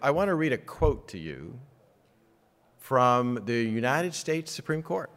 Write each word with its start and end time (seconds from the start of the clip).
I 0.00 0.12
want 0.12 0.28
to 0.28 0.34
read 0.36 0.52
a 0.52 0.58
quote 0.58 1.08
to 1.08 1.18
you 1.18 1.58
from 2.78 3.42
the 3.46 3.64
United 3.64 4.14
States 4.14 4.52
Supreme 4.52 4.82
Court 4.82 5.10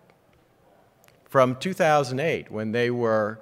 from 1.30 1.56
2008 1.56 2.52
when 2.52 2.72
they 2.72 2.90
were 2.90 3.40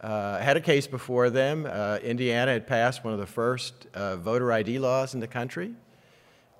uh, 0.00 0.38
had 0.38 0.56
a 0.56 0.60
case 0.60 0.86
before 0.86 1.28
them. 1.28 1.66
Uh, 1.68 1.98
Indiana 2.02 2.52
had 2.52 2.68
passed 2.68 3.02
one 3.02 3.12
of 3.12 3.18
the 3.18 3.26
first 3.26 3.88
uh, 3.94 4.16
voter 4.16 4.52
ID 4.52 4.78
laws 4.78 5.12
in 5.12 5.20
the 5.20 5.26
country, 5.26 5.74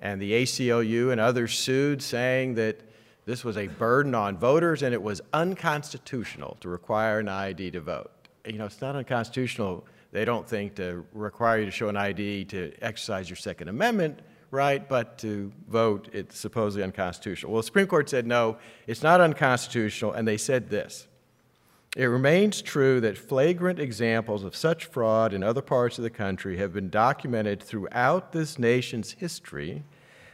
and 0.00 0.20
the 0.20 0.32
ACLU 0.32 1.12
and 1.12 1.20
others 1.20 1.56
sued, 1.56 2.02
saying 2.02 2.54
that 2.54 2.80
this 3.27 3.45
was 3.45 3.56
a 3.56 3.68
burden 3.68 4.14
on 4.16 4.36
voters 4.36 4.82
and 4.82 4.92
it 4.92 5.02
was 5.02 5.20
unconstitutional 5.32 6.56
to 6.61 6.68
require 6.68 7.20
an 7.20 7.29
ID 7.29 7.70
to 7.70 7.80
vote. 7.80 8.11
You 8.45 8.54
know, 8.54 8.64
it's 8.64 8.80
not 8.80 8.96
unconstitutional, 8.96 9.86
they 10.12 10.24
don't 10.24 10.48
think, 10.48 10.74
to 10.77 11.04
require 11.12 11.61
you 11.61 11.64
to 11.66 11.70
show 11.70 11.88
an 11.88 11.96
ID 11.96 12.46
to 12.46 12.72
exercise 12.82 13.28
your 13.28 13.37
Second 13.37 13.68
Amendment 13.68 14.20
right, 14.51 14.88
but 14.88 15.18
to 15.18 15.52
vote, 15.68 16.09
it's 16.12 16.38
supposedly 16.38 16.82
unconstitutional. 16.82 17.52
Well, 17.52 17.62
the 17.62 17.66
Supreme 17.66 17.87
Court 17.87 18.09
said 18.09 18.27
no, 18.27 18.59
it's 18.87 19.02
not 19.02 19.20
unconstitutional, 19.20 20.12
and 20.12 20.27
they 20.27 20.37
said 20.37 20.70
this. 20.70 21.06
It 21.96 22.04
remains 22.04 22.62
true 22.62 23.01
that 23.01 23.18
flagrant 23.18 23.80
examples 23.80 24.45
of 24.45 24.54
such 24.54 24.84
fraud 24.84 25.32
in 25.32 25.42
other 25.42 25.62
parts 25.62 25.98
of 25.98 26.04
the 26.04 26.10
country 26.10 26.56
have 26.59 26.73
been 26.73 26.88
documented 26.88 27.62
throughout 27.62 28.32
this 28.32 28.59
nation's 28.59 29.12
history 29.12 29.82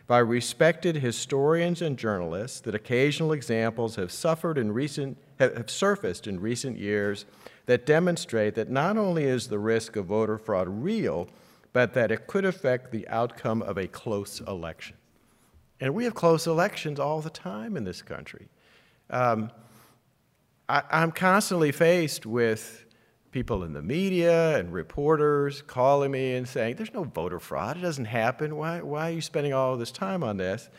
by 0.06 0.18
respected 0.18 0.96
historians 0.96 1.82
and 1.82 1.98
journalists, 1.98 2.60
that 2.60 2.74
occasional 2.74 3.32
examples 3.32 3.96
have 3.96 4.12
suffered 4.12 4.56
in 4.56 4.72
recent 4.72 5.18
have 5.38 5.68
surfaced 5.68 6.26
in 6.26 6.40
recent 6.40 6.78
years 6.78 7.26
that 7.66 7.84
demonstrate 7.84 8.54
that 8.54 8.70
not 8.70 8.96
only 8.96 9.24
is 9.24 9.48
the 9.48 9.58
risk 9.58 9.96
of 9.96 10.06
voter 10.06 10.38
fraud 10.38 10.68
real, 10.68 11.28
but 11.72 11.92
that 11.94 12.10
it 12.10 12.26
could 12.26 12.44
affect 12.44 12.90
the 12.90 13.06
outcome 13.08 13.60
of 13.62 13.76
a 13.76 13.86
close 13.86 14.40
election. 14.40 14.96
And 15.80 15.94
we 15.94 16.04
have 16.04 16.14
close 16.14 16.46
elections 16.46 16.98
all 16.98 17.20
the 17.20 17.30
time 17.30 17.76
in 17.76 17.84
this 17.84 18.00
country. 18.00 18.48
Um, 19.10 19.50
I, 20.68 20.82
I'm 20.90 21.12
constantly 21.12 21.72
faced 21.72 22.24
with 22.24 22.84
people 23.30 23.62
in 23.64 23.74
the 23.74 23.82
media 23.82 24.56
and 24.56 24.72
reporters 24.72 25.60
calling 25.60 26.10
me 26.10 26.34
and 26.36 26.48
saying, 26.48 26.76
There's 26.76 26.94
no 26.94 27.04
voter 27.04 27.38
fraud. 27.38 27.76
It 27.76 27.80
doesn't 27.80 28.06
happen. 28.06 28.56
Why, 28.56 28.80
why 28.80 29.10
are 29.10 29.14
you 29.14 29.20
spending 29.20 29.52
all 29.52 29.76
this 29.76 29.92
time 29.92 30.24
on 30.24 30.38
this? 30.38 30.70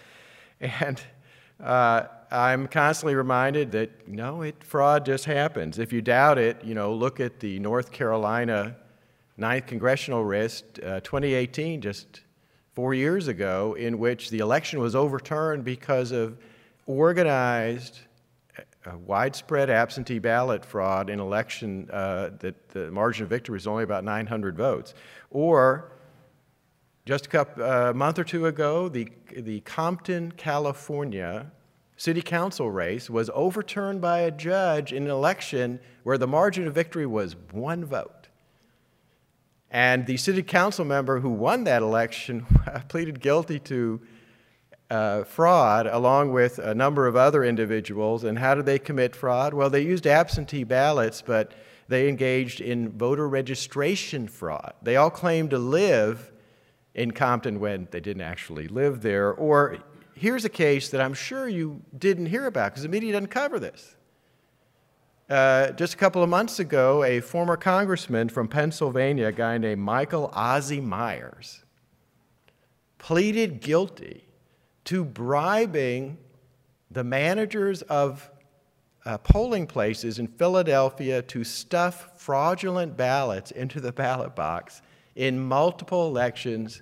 And 0.60 1.00
uh, 1.64 2.04
I'm 2.30 2.68
constantly 2.68 3.16
reminded 3.16 3.72
that 3.72 4.08
no, 4.08 4.42
it, 4.42 4.64
fraud 4.64 5.06
just 5.06 5.26
happens. 5.26 5.80
If 5.80 5.94
you 5.94 6.02
doubt 6.02 6.38
it, 6.38 6.64
you 6.64 6.76
know, 6.76 6.94
look 6.94 7.20
at 7.20 7.40
the 7.40 7.60
North 7.60 7.92
Carolina 7.92 8.76
ninth 9.38 9.68
congressional 9.68 10.26
race, 10.26 10.64
uh, 10.84 11.00
2018, 11.02 11.82
just 11.82 12.22
four 12.74 12.94
years 12.94 13.28
ago, 13.28 13.76
in 13.76 14.00
which 14.00 14.30
the 14.30 14.40
election 14.40 14.80
was 14.80 14.96
overturned 14.96 15.64
because 15.64 16.12
of 16.12 16.38
organized, 16.86 18.00
uh, 18.86 18.98
widespread 19.06 19.70
absentee 19.70 20.20
ballot 20.20 20.66
fraud 20.66 21.10
in 21.10 21.20
election 21.20 21.90
uh, 21.92 22.32
that 22.40 22.70
the 22.70 22.90
margin 22.92 23.24
of 23.24 23.30
victory 23.30 23.54
was 23.54 23.68
only 23.68 23.84
about 23.84 24.04
900 24.04 24.56
votes. 24.58 24.94
Or 25.30 25.92
just 27.08 27.28
a 27.28 27.30
couple, 27.30 27.64
uh, 27.64 27.94
month 27.94 28.20
or 28.20 28.26
two 28.26 28.48
ago, 28.48 28.90
the, 28.90 29.08
the 29.34 29.62
Compton, 29.62 30.34
California 30.34 31.50
city 31.96 32.22
council 32.22 32.70
race 32.70 33.10
was 33.10 33.30
overturned 33.34 34.02
by 34.02 34.20
a 34.20 34.30
judge 34.30 34.92
in 34.92 35.04
an 35.04 35.10
election 35.10 35.80
where 36.04 36.18
the 36.18 36.28
margin 36.28 36.68
of 36.68 36.76
victory 36.76 37.06
was 37.06 37.38
one 37.52 37.86
vote. 37.86 38.28
And 39.72 40.06
the 40.06 40.18
city 40.18 40.44
council 40.44 40.84
member 40.84 41.22
who 41.22 41.30
won 41.30 41.64
that 41.64 41.82
election 41.82 42.46
pleaded 42.90 43.22
guilty 43.22 43.60
to 43.60 44.02
uh, 44.90 45.24
fraud 45.24 45.88
along 45.88 46.34
with 46.34 46.60
a 46.60 46.76
number 46.76 47.08
of 47.08 47.16
other 47.16 47.44
individuals. 47.44 48.26
And 48.26 48.38
how 48.38 48.54
did 48.54 48.66
they 48.66 48.80
commit 48.80 49.16
fraud? 49.16 49.54
Well, 49.54 49.70
they 49.70 49.82
used 49.82 50.06
absentee 50.06 50.66
ballots, 50.66 51.24
but 51.26 51.54
they 51.88 52.10
engaged 52.10 52.60
in 52.60 52.90
voter 52.90 53.30
registration 53.30 54.28
fraud. 54.28 54.74
They 54.82 54.98
all 54.98 55.10
claimed 55.10 55.52
to 55.52 55.58
live 55.58 56.34
in 56.98 57.12
Compton 57.12 57.60
when 57.60 57.88
they 57.92 58.00
didn't 58.00 58.24
actually 58.24 58.68
live 58.68 59.02
there. 59.02 59.32
Or 59.32 59.78
here's 60.16 60.44
a 60.44 60.50
case 60.50 60.90
that 60.90 61.00
I'm 61.00 61.14
sure 61.14 61.48
you 61.48 61.82
didn't 61.98 62.26
hear 62.26 62.48
about 62.48 62.72
because 62.72 62.84
the 62.84 62.90
media 62.90 63.14
doesn't 63.14 63.28
cover 63.28 63.60
this. 63.60 63.96
Uh, 65.30 65.72
just 65.72 65.94
a 65.94 65.98
couple 65.98 66.24
of 66.24 66.30
months 66.30 66.60
ago, 66.60 67.04
a 67.04 67.20
former 67.20 67.56
congressman 67.56 68.30
from 68.30 68.48
Pennsylvania, 68.48 69.28
a 69.28 69.32
guy 69.32 69.58
named 69.58 69.82
Michael 69.82 70.32
Ozzie 70.34 70.82
Myers, 70.82 71.64
pleaded 72.98 73.62
guilty 73.62 74.24
to 74.86 75.04
bribing 75.06 76.18
the 76.90 77.04
managers 77.04 77.82
of 77.84 78.32
uh, 79.06 79.18
polling 79.18 79.68
places 79.68 80.18
in 80.18 80.28
Philadelphia 80.28 81.22
to 81.22 81.44
stuff 81.44 82.20
fraudulent 82.20 82.98
ballots 82.98 83.52
into 83.52 83.80
the 83.82 83.92
ballot 83.92 84.36
box 84.36 84.82
in 85.16 85.40
multiple 85.40 86.08
elections 86.08 86.82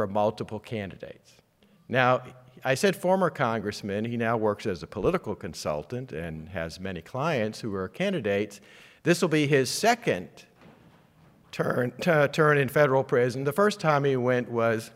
for 0.00 0.06
multiple 0.06 0.58
candidates. 0.58 1.34
Now, 1.86 2.22
I 2.64 2.74
said 2.74 2.96
former 2.96 3.28
congressman. 3.28 4.06
He 4.06 4.16
now 4.16 4.38
works 4.38 4.64
as 4.64 4.82
a 4.82 4.86
political 4.86 5.34
consultant 5.34 6.10
and 6.10 6.48
has 6.48 6.80
many 6.80 7.02
clients 7.02 7.60
who 7.60 7.74
are 7.74 7.86
candidates. 7.86 8.62
This 9.02 9.20
will 9.20 9.28
be 9.28 9.46
his 9.46 9.68
second 9.68 10.30
turn, 11.52 11.90
turn 12.00 12.56
in 12.56 12.70
federal 12.70 13.04
prison. 13.04 13.44
The 13.44 13.52
first 13.52 13.78
time 13.78 14.04
he 14.04 14.16
went 14.16 14.50
was 14.50 14.90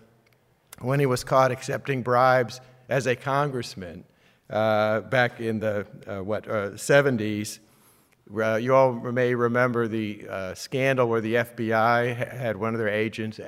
when 0.79 1.01
he 1.01 1.05
was 1.05 1.23
caught 1.23 1.51
accepting 1.51 2.01
bribes 2.01 2.63
as 2.89 3.07
a 3.07 3.15
congressman 3.15 4.05
uh, 4.49 5.01
back 5.01 5.39
in 5.39 5.61
the 5.61 5.87
uh, 6.07 6.25
what 6.25 6.49
uh, 6.49 6.71
70s. 6.71 7.59
Uh, 8.35 8.55
you 8.55 8.75
all 8.75 8.95
may 8.95 9.35
remember 9.35 9.87
the 9.87 10.27
uh, 10.31 10.55
scandal 10.55 11.11
where 11.11 11.21
the 11.21 11.35
FBI 11.35 12.17
had 12.17 12.57
one 12.57 12.73
of 12.73 12.79
their 12.79 12.89
agents 12.89 13.39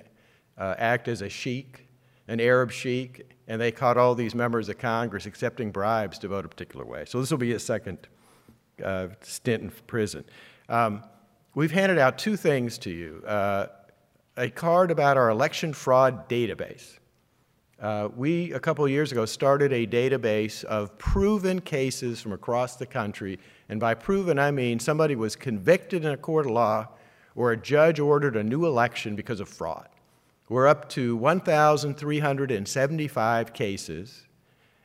uh, 0.59 0.75
act 0.79 1.09
as 1.09 1.23
a 1.23 1.29
sheik, 1.29 1.87
an 2.29 2.41
Arab 2.41 2.71
sheik, 2.71 3.31
and 3.49 3.61
they 3.61 3.71
caught 3.71 3.97
all 3.97 4.15
these 4.15 4.35
members 4.35 4.69
of 4.69 4.79
Congress 4.79 5.27
accepting 5.27 5.71
bribes 5.71 6.19
to 6.19 6.29
vote 6.29 6.45
a 6.45 6.49
particular 6.49 6.85
way. 6.85 7.05
So 7.07 7.21
this 7.21 7.31
will 7.31 7.39
be 7.39 7.53
his 7.53 7.65
second 7.65 7.99
uh, 8.85 9.09
stint 9.23 9.63
in 9.63 9.71
prison. 9.87 10.25
Um, 10.69 11.03
we've 11.55 11.71
handed 11.71 11.99
out 11.99 12.19
two 12.19 12.37
things 12.37 12.79
to 12.79 12.91
you 12.91 13.23
uh, 13.27 13.67
a 14.37 14.51
card 14.51 14.91
about 14.91 15.17
our 15.17 15.31
election 15.31 15.73
fraud 15.73 16.29
database. 16.29 16.99
Uh, 17.81 18.09
we, 18.17 18.53
a 18.53 18.61
couple 18.61 18.87
years 18.89 19.13
ago, 19.13 19.27
started 19.27 19.73
a 19.73 19.87
database 19.87 20.65
of 20.65 20.97
proven 20.99 21.61
cases 21.61 22.21
from 22.21 22.33
across 22.33 22.77
the 22.77 22.87
country. 22.87 23.39
And 23.69 23.79
by 23.79 23.95
proven, 23.95 24.39
I 24.39 24.51
mean 24.51 24.79
somebody 24.79 25.15
was 25.15 25.37
convicted 25.37 26.05
in 26.05 26.11
a 26.11 26.17
court 26.17 26.47
of 26.47 26.53
law 26.53 26.89
or 27.35 27.53
a 27.53 27.57
judge 27.57 28.01
ordered 28.01 28.37
a 28.37 28.43
new 28.43 28.65
election 28.65 29.15
because 29.15 29.41
of 29.41 29.49
fraud. 29.49 29.89
We're 30.49 30.69
up 30.69 30.89
to 30.91 31.17
1,375 31.17 33.53
cases, 33.53 34.29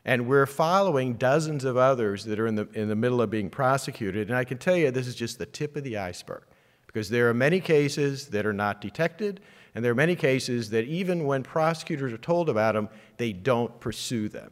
and 0.04 0.28
we're 0.28 0.48
following 0.48 1.14
dozens 1.14 1.64
of 1.64 1.78
others 1.78 2.26
that 2.26 2.40
are 2.40 2.48
in 2.48 2.56
the, 2.56 2.68
in 2.74 2.88
the 2.88 2.96
middle 2.96 3.22
of 3.22 3.30
being 3.30 3.52
prosecuted. 3.52 4.30
And 4.30 4.36
I 4.36 4.44
can 4.44 4.58
tell 4.58 4.76
you 4.76 4.90
this 4.90 5.06
is 5.06 5.14
just 5.14 5.38
the 5.38 5.46
tip 5.46 5.76
of 5.76 5.84
the 5.84 5.98
iceberg 5.98 6.42
because 6.88 7.10
there 7.10 7.30
are 7.30 7.34
many 7.34 7.60
cases 7.60 8.30
that 8.30 8.48
are 8.48 8.54
not 8.54 8.82
detected, 8.82 9.40
and 9.76 9.86
there 9.86 9.92
are 9.92 9.96
many 9.96 10.16
cases 10.16 10.72
that 10.72 10.86
even 10.86 11.26
when 11.26 11.44
prosecutors 11.44 12.12
are 12.12 12.18
told 12.18 12.50
about 12.50 12.74
them, 12.74 12.90
they 13.18 13.32
don't 13.32 13.80
pursue 13.80 14.30
them. 14.30 14.50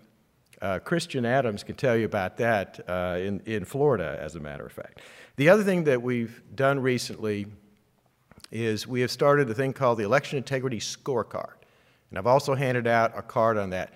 Uh, 0.61 0.77
Christian 0.77 1.25
Adams 1.25 1.63
can 1.63 1.73
tell 1.75 1.97
you 1.97 2.05
about 2.05 2.37
that 2.37 2.79
uh, 2.87 3.17
in, 3.19 3.39
in 3.45 3.65
Florida, 3.65 4.15
as 4.21 4.35
a 4.35 4.39
matter 4.39 4.65
of 4.65 4.71
fact. 4.71 5.01
The 5.37 5.49
other 5.49 5.63
thing 5.63 5.85
that 5.85 6.03
we've 6.03 6.43
done 6.55 6.79
recently 6.79 7.47
is 8.51 8.87
we 8.87 9.01
have 9.01 9.11
started 9.11 9.49
a 9.49 9.53
thing 9.53 9.73
called 9.73 9.99
the 9.99 10.03
Election 10.03 10.37
Integrity 10.37 10.79
Scorecard. 10.79 11.53
And 12.09 12.17
I've 12.17 12.27
also 12.27 12.55
handed 12.55 12.87
out 12.87 13.17
a 13.17 13.21
card 13.21 13.57
on 13.57 13.69
that. 13.71 13.93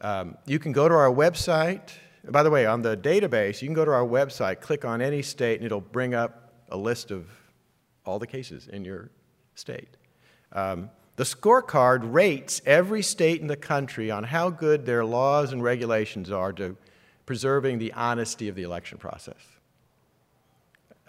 Um, 0.00 0.36
you 0.46 0.58
can 0.58 0.72
go 0.72 0.88
to 0.88 0.94
our 0.94 1.10
website. 1.10 1.90
By 2.28 2.42
the 2.42 2.50
way, 2.50 2.66
on 2.66 2.82
the 2.82 2.96
database, 2.96 3.60
you 3.60 3.68
can 3.68 3.74
go 3.74 3.84
to 3.84 3.90
our 3.90 4.06
website, 4.06 4.60
click 4.60 4.84
on 4.84 5.02
any 5.02 5.22
state, 5.22 5.56
and 5.56 5.66
it'll 5.66 5.80
bring 5.80 6.14
up 6.14 6.52
a 6.70 6.76
list 6.76 7.10
of 7.10 7.26
all 8.06 8.18
the 8.18 8.26
cases 8.26 8.68
in 8.68 8.84
your 8.84 9.10
state. 9.54 9.96
Um, 10.52 10.90
the 11.16 11.24
scorecard 11.24 12.12
rates 12.12 12.62
every 12.64 13.02
state 13.02 13.42
in 13.42 13.46
the 13.46 13.56
country 13.56 14.10
on 14.10 14.24
how 14.24 14.48
good 14.48 14.86
their 14.86 15.04
laws 15.04 15.52
and 15.52 15.62
regulations 15.62 16.30
are 16.30 16.52
to 16.54 16.76
preserving 17.26 17.78
the 17.78 17.92
honesty 17.92 18.48
of 18.48 18.54
the 18.54 18.62
election 18.62 18.96
process. 18.96 19.59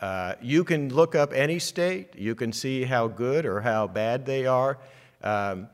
Uh, 0.01 0.33
you 0.42 0.63
can 0.63 0.94
look 0.94 1.13
up 1.13 1.31
any 1.31 1.59
state, 1.59 2.15
you 2.15 2.33
can 2.33 2.51
see 2.51 2.83
how 2.83 3.07
good 3.07 3.45
or 3.45 3.62
how 3.62 3.86
bad 3.86 4.25
they 4.25 4.48
are. 4.48 4.80
Um, 5.21 5.69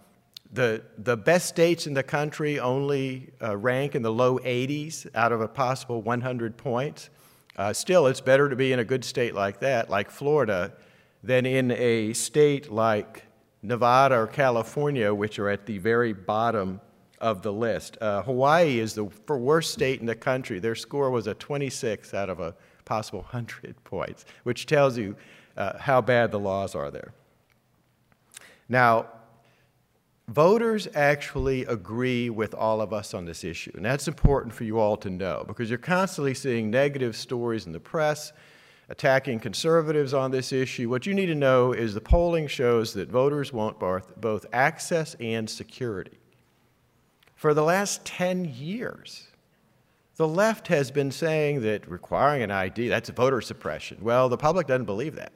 the, 0.52 0.84
the 0.98 1.16
best 1.16 1.48
states 1.48 1.88
in 1.88 1.94
the 1.94 2.04
country 2.04 2.60
only 2.60 3.30
uh, 3.42 3.56
rank 3.56 3.96
in 3.96 4.02
the 4.02 4.12
low 4.12 4.38
80s 4.40 5.08
out 5.16 5.32
of 5.32 5.42
a 5.42 5.48
possible 5.48 6.02
100 6.02 6.58
points. 6.58 7.10
Uh, 7.56 7.74
still, 7.74 8.08
it's 8.08 8.22
better 8.22 8.50
to 8.50 8.56
be 8.56 8.74
in 8.74 8.80
a 8.80 8.86
good 8.86 9.04
state 9.04 9.34
like 9.34 9.62
that, 9.62 9.90
like 9.90 10.12
Florida, 10.12 10.74
than 11.24 11.46
in 11.46 11.72
a 11.72 12.14
state 12.14 12.72
like 12.72 13.24
Nevada 13.62 14.16
or 14.16 14.28
California, 14.28 15.14
which 15.14 15.40
are 15.40 15.50
at 15.50 15.66
the 15.66 15.78
very 15.78 16.14
bottom 16.14 16.80
of 17.20 17.42
the 17.42 17.52
list. 17.52 17.98
Uh, 18.00 18.22
Hawaii 18.22 18.80
is 18.80 18.94
the 18.94 19.06
worst 19.28 19.72
state 19.72 20.00
in 20.00 20.06
the 20.06 20.16
country. 20.16 20.60
Their 20.60 20.76
score 20.76 21.10
was 21.10 21.28
a 21.28 21.34
26 21.34 22.14
out 22.14 22.30
of 22.30 22.40
a 22.40 22.54
possible 22.88 23.20
100 23.32 23.84
points, 23.84 24.26
which 24.44 24.66
tells 24.66 24.98
you 24.98 25.16
uh, 25.56 25.78
how 25.78 26.02
bad 26.02 26.32
the 26.32 26.40
laws 26.40 26.74
are 26.74 26.90
there. 26.90 27.14
Now, 28.70 29.08
voters 30.28 30.88
actually 30.94 31.66
agree 31.66 32.30
with 32.30 32.54
all 32.54 32.82
of 32.82 32.94
us 32.94 33.14
on 33.14 33.26
this 33.26 33.44
issue, 33.44 33.72
and 33.76 33.86
that's 33.86 34.08
important 34.08 34.54
for 34.54 34.64
you 34.64 34.80
all 34.80 34.98
to 34.98 35.10
know 35.10 35.44
because 35.48 35.70
you're 35.70 35.78
constantly 35.78 36.34
seeing 36.34 36.70
negative 36.70 37.16
stories 37.16 37.66
in 37.66 37.72
the 37.72 37.80
press 37.80 38.34
attacking 38.90 39.40
conservatives 39.40 40.14
on 40.14 40.32
this 40.32 40.54
issue. 40.54 40.90
What 40.90 41.06
you 41.06 41.14
need 41.14 41.26
to 41.26 41.36
know 41.36 41.74
is 41.74 41.94
the 41.94 42.02
polling 42.02 42.48
shows 42.48 42.94
that 42.94 43.10
voters 43.10 43.52
want 43.52 43.80
both, 43.80 44.20
both 44.20 44.46
access 44.54 45.16
and 45.20 45.50
security. 45.50 46.18
For 47.36 47.54
the 47.54 47.64
last 47.64 48.04
10 48.06 48.46
years, 48.46 49.28
the 50.18 50.28
left 50.28 50.68
has 50.68 50.90
been 50.92 51.12
saying 51.12 51.62
that 51.62 51.88
requiring 51.88 52.42
an 52.42 52.52
ID, 52.52 52.90
that's 52.90 53.10
voter 53.10 53.40
suppression. 53.40 54.00
Well, 54.02 54.30
the 54.30 54.38
public 54.38 54.68
doesn't 54.68 54.86
believe 54.86 55.16
that. 55.16 55.32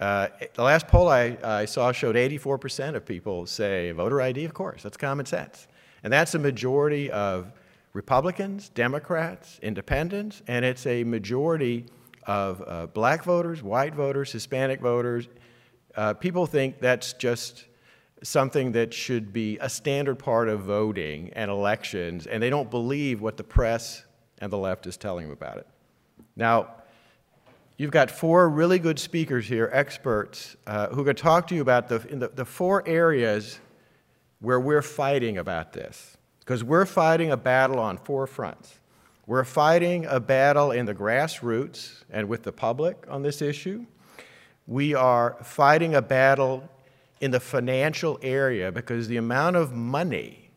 Uh, 0.00 0.28
the 0.54 0.62
last 0.62 0.88
poll 0.88 1.08
I, 1.08 1.36
I, 1.42 1.64
saw 1.64 1.92
showed 1.92 2.14
84% 2.16 2.94
of 2.94 3.04
people 3.04 3.46
say 3.46 3.90
voter 3.90 4.20
ID, 4.22 4.44
of 4.44 4.54
course, 4.54 4.82
that's 4.82 4.96
common 4.96 5.26
sense. 5.26 5.66
And 6.04 6.12
that's 6.12 6.34
a 6.34 6.38
majority 6.38 7.10
of 7.10 7.52
Republicans, 7.92 8.68
Democrats, 8.68 9.58
independents, 9.60 10.40
and 10.46 10.64
it's 10.64 10.86
a 10.86 11.02
majority 11.02 11.86
of 12.26 12.62
uh, 12.66 12.86
black 12.86 13.24
voters, 13.24 13.62
white 13.62 13.94
voters, 13.94 14.30
Hispanic 14.30 14.80
voters. 14.80 15.28
Uh, 15.96 16.14
people 16.14 16.46
think 16.46 16.78
that's 16.78 17.12
just 17.14 17.64
something 18.22 18.72
that 18.72 18.92
should 18.92 19.32
be 19.32 19.58
a 19.60 19.68
standard 19.68 20.18
part 20.18 20.48
of 20.48 20.60
voting 20.60 21.30
and 21.34 21.50
elections, 21.50 22.26
and 22.26 22.42
they 22.42 22.50
don't 22.50 22.70
believe 22.70 23.20
what 23.20 23.36
the 23.36 23.44
press 23.44 24.04
and 24.38 24.52
the 24.52 24.58
left 24.58 24.86
is 24.86 24.96
telling 24.96 25.26
them 25.26 25.32
about 25.32 25.58
it. 25.58 25.66
Now, 26.36 26.74
you've 27.76 27.90
got 27.90 28.10
four 28.10 28.48
really 28.48 28.78
good 28.78 28.98
speakers 28.98 29.46
here, 29.46 29.70
experts, 29.72 30.56
uh, 30.66 30.88
who 30.88 31.04
to 31.04 31.14
talk 31.14 31.46
to 31.48 31.54
you 31.54 31.62
about 31.62 31.88
the, 31.88 31.98
the, 31.98 32.28
the 32.28 32.44
four 32.44 32.86
areas 32.86 33.60
where 34.40 34.60
we're 34.60 34.82
fighting 34.82 35.38
about 35.38 35.72
this 35.72 36.16
because 36.40 36.62
we're 36.64 36.86
fighting 36.86 37.30
a 37.30 37.36
battle 37.36 37.78
on 37.78 37.98
four 37.98 38.26
fronts. 38.26 38.78
We're 39.26 39.44
fighting 39.44 40.06
a 40.06 40.20
battle 40.20 40.72
in 40.72 40.86
the 40.86 40.94
grassroots 40.94 42.04
and 42.10 42.28
with 42.28 42.44
the 42.44 42.52
public 42.52 43.04
on 43.10 43.22
this 43.22 43.42
issue. 43.42 43.84
We 44.66 44.94
are 44.94 45.36
fighting 45.42 45.94
a 45.94 46.00
battle 46.00 46.68
in 47.20 47.30
the 47.30 47.40
financial 47.40 48.18
area 48.22 48.70
because 48.70 49.08
the 49.08 49.16
amount 49.16 49.56
of 49.56 49.72
money 49.72 50.50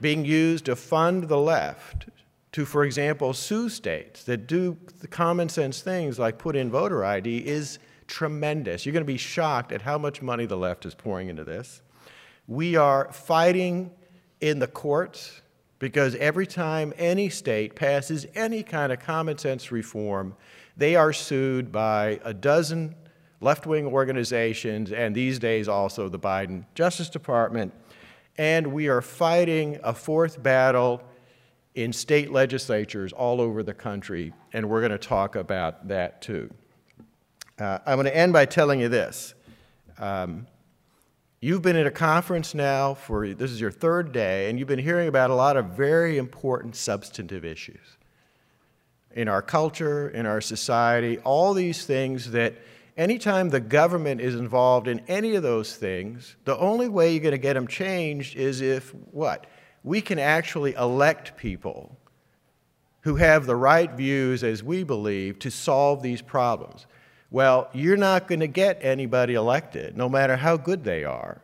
being 0.00 0.24
used 0.24 0.64
to 0.66 0.76
fund 0.76 1.24
the 1.24 1.38
left 1.38 2.06
to, 2.52 2.64
for 2.64 2.84
example, 2.84 3.32
sue 3.34 3.68
states 3.68 4.24
that 4.24 4.46
do 4.46 4.76
the 5.00 5.08
common 5.08 5.48
sense 5.48 5.80
things 5.80 6.18
like 6.18 6.38
put 6.38 6.56
in 6.56 6.70
voter 6.70 7.04
ID 7.04 7.46
is 7.46 7.78
tremendous. 8.06 8.86
You're 8.86 8.94
going 8.94 9.04
to 9.04 9.12
be 9.12 9.18
shocked 9.18 9.70
at 9.72 9.82
how 9.82 9.98
much 9.98 10.22
money 10.22 10.46
the 10.46 10.56
left 10.56 10.86
is 10.86 10.94
pouring 10.94 11.28
into 11.28 11.44
this. 11.44 11.82
We 12.46 12.76
are 12.76 13.12
fighting 13.12 13.90
in 14.40 14.58
the 14.58 14.66
courts 14.66 15.42
because 15.78 16.14
every 16.16 16.46
time 16.46 16.92
any 16.96 17.28
state 17.28 17.76
passes 17.76 18.26
any 18.34 18.62
kind 18.62 18.92
of 18.92 19.00
common 19.00 19.36
sense 19.38 19.70
reform, 19.70 20.34
they 20.76 20.96
are 20.96 21.12
sued 21.12 21.70
by 21.70 22.18
a 22.24 22.32
dozen 22.32 22.94
left 23.40 23.66
wing 23.66 23.86
organizations 23.86 24.92
and 24.92 25.14
these 25.14 25.38
days 25.38 25.68
also 25.68 26.08
the 26.08 26.18
Biden 26.18 26.64
Justice 26.74 27.08
Department. 27.08 27.72
And 28.36 28.68
we 28.68 28.88
are 28.88 29.02
fighting 29.02 29.78
a 29.82 29.92
fourth 29.92 30.42
battle 30.42 31.02
in 31.74 31.92
state 31.92 32.32
legislatures 32.32 33.12
all 33.12 33.40
over 33.40 33.62
the 33.62 33.74
country, 33.74 34.32
and 34.52 34.68
we're 34.68 34.80
going 34.80 34.92
to 34.92 34.98
talk 34.98 35.36
about 35.36 35.88
that 35.88 36.22
too. 36.22 36.50
Uh, 37.58 37.78
I'm 37.86 37.96
going 37.96 38.06
to 38.06 38.16
end 38.16 38.32
by 38.32 38.46
telling 38.46 38.80
you 38.80 38.88
this. 38.88 39.34
Um, 39.98 40.46
You've 41.40 41.62
been 41.62 41.76
at 41.76 41.86
a 41.86 41.92
conference 41.92 42.52
now 42.52 42.94
for 42.94 43.28
this 43.28 43.52
is 43.52 43.60
your 43.60 43.70
third 43.70 44.10
day, 44.10 44.50
and 44.50 44.58
you've 44.58 44.66
been 44.66 44.80
hearing 44.80 45.06
about 45.06 45.30
a 45.30 45.34
lot 45.34 45.56
of 45.56 45.66
very 45.66 46.18
important 46.18 46.74
substantive 46.74 47.44
issues 47.44 47.96
in 49.12 49.28
our 49.28 49.40
culture, 49.40 50.08
in 50.08 50.26
our 50.26 50.40
society, 50.40 51.18
all 51.18 51.54
these 51.54 51.86
things 51.86 52.32
that 52.32 52.54
anytime 52.98 53.48
the 53.48 53.60
government 53.60 54.20
is 54.20 54.34
involved 54.34 54.88
in 54.88 55.00
any 55.06 55.36
of 55.36 55.42
those 55.42 55.76
things, 55.76 56.36
the 56.44 56.58
only 56.58 56.88
way 56.88 57.12
you're 57.12 57.22
going 57.22 57.32
to 57.32 57.38
get 57.38 57.54
them 57.54 57.68
changed 57.68 58.36
is 58.36 58.60
if 58.60 58.90
what? 59.12 59.46
We 59.84 60.02
can 60.02 60.18
actually 60.18 60.74
elect 60.74 61.36
people 61.36 61.96
who 63.02 63.14
have 63.14 63.46
the 63.46 63.56
right 63.56 63.90
views, 63.92 64.42
as 64.42 64.62
we 64.62 64.82
believe, 64.82 65.38
to 65.38 65.50
solve 65.50 66.02
these 66.02 66.20
problems. 66.20 66.86
Well, 67.30 67.70
you're 67.72 67.96
not 67.96 68.26
going 68.26 68.40
to 68.40 68.48
get 68.48 68.80
anybody 68.82 69.34
elected, 69.34 69.96
no 69.96 70.08
matter 70.08 70.36
how 70.36 70.56
good 70.56 70.82
they 70.82 71.04
are, 71.04 71.40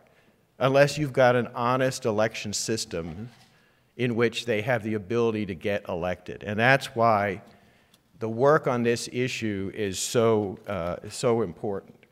unless 0.58 0.98
you've 0.98 1.12
got 1.12 1.36
an 1.36 1.46
honest 1.54 2.04
election 2.04 2.52
system 2.52 3.30
in 3.96 4.16
which 4.16 4.44
they 4.44 4.60
have 4.62 4.82
the 4.82 4.94
ability 4.94 5.46
to 5.46 5.54
get 5.54 5.88
elected. 5.88 6.42
And 6.42 6.58
that's 6.58 6.96
why 6.96 7.42
the 8.24 8.28
work 8.30 8.66
on 8.66 8.82
this 8.82 9.06
issue 9.12 9.70
is 9.74 9.98
so, 9.98 10.58
uh, 10.66 10.96
so 11.10 11.42
important. 11.42 12.03